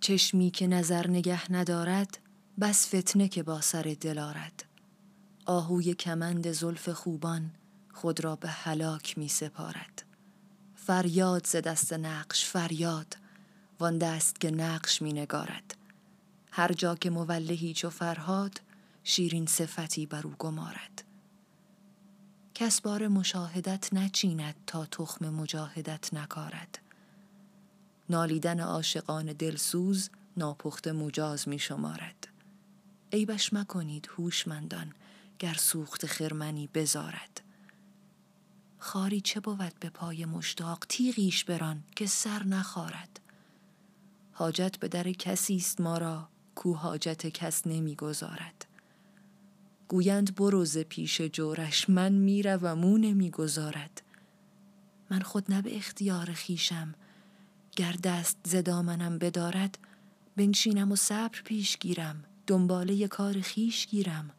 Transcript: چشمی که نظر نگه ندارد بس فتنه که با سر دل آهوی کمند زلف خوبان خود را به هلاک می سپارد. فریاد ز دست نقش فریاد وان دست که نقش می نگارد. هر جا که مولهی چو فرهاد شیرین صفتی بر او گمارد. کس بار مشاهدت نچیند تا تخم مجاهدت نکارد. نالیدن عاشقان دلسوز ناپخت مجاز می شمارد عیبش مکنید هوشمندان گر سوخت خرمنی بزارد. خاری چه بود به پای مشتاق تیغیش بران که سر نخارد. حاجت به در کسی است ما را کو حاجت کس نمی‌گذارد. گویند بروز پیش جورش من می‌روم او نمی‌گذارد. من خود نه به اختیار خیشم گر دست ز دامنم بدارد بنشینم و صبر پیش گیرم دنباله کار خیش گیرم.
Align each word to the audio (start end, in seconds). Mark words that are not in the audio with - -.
چشمی 0.00 0.50
که 0.50 0.66
نظر 0.66 1.06
نگه 1.06 1.52
ندارد 1.52 2.18
بس 2.60 2.94
فتنه 2.94 3.28
که 3.28 3.42
با 3.42 3.60
سر 3.60 3.96
دل 4.00 4.32
آهوی 5.46 5.94
کمند 5.94 6.52
زلف 6.52 6.88
خوبان 6.88 7.50
خود 7.92 8.24
را 8.24 8.36
به 8.36 8.48
هلاک 8.48 9.18
می 9.18 9.28
سپارد. 9.28 10.02
فریاد 10.74 11.46
ز 11.46 11.56
دست 11.56 11.92
نقش 11.92 12.44
فریاد 12.44 13.16
وان 13.80 13.98
دست 13.98 14.40
که 14.40 14.50
نقش 14.50 15.02
می 15.02 15.12
نگارد. 15.12 15.76
هر 16.50 16.72
جا 16.72 16.94
که 16.94 17.10
مولهی 17.10 17.74
چو 17.74 17.90
فرهاد 17.90 18.60
شیرین 19.04 19.46
صفتی 19.46 20.06
بر 20.06 20.26
او 20.26 20.34
گمارد. 20.38 21.04
کس 22.54 22.80
بار 22.80 23.08
مشاهدت 23.08 23.94
نچیند 23.94 24.54
تا 24.66 24.86
تخم 24.86 25.28
مجاهدت 25.28 26.14
نکارد. 26.14 26.78
نالیدن 28.10 28.60
عاشقان 28.60 29.32
دلسوز 29.32 30.10
ناپخت 30.36 30.88
مجاز 30.88 31.48
می 31.48 31.58
شمارد 31.58 32.28
عیبش 33.12 33.52
مکنید 33.52 34.08
هوشمندان 34.16 34.92
گر 35.38 35.54
سوخت 35.54 36.06
خرمنی 36.06 36.68
بزارد. 36.74 37.40
خاری 38.78 39.20
چه 39.20 39.40
بود 39.40 39.74
به 39.80 39.90
پای 39.90 40.24
مشتاق 40.24 40.84
تیغیش 40.88 41.44
بران 41.44 41.82
که 41.96 42.06
سر 42.06 42.42
نخارد. 42.42 43.20
حاجت 44.32 44.78
به 44.78 44.88
در 44.88 45.12
کسی 45.12 45.56
است 45.56 45.80
ما 45.80 45.98
را 45.98 46.28
کو 46.54 46.74
حاجت 46.74 47.26
کس 47.26 47.66
نمی‌گذارد. 47.66 48.66
گویند 49.88 50.34
بروز 50.34 50.78
پیش 50.78 51.20
جورش 51.20 51.90
من 51.90 52.12
می‌روم 52.12 52.84
او 52.84 52.98
نمی‌گذارد. 52.98 54.02
من 55.10 55.20
خود 55.20 55.52
نه 55.52 55.62
به 55.62 55.76
اختیار 55.76 56.32
خیشم 56.32 56.94
گر 57.80 57.96
دست 58.04 58.38
ز 58.44 58.56
دامنم 58.56 59.18
بدارد 59.18 59.78
بنشینم 60.36 60.92
و 60.92 60.96
صبر 60.96 61.40
پیش 61.44 61.78
گیرم 61.78 62.24
دنباله 62.46 63.08
کار 63.08 63.40
خیش 63.40 63.86
گیرم. 63.86 64.30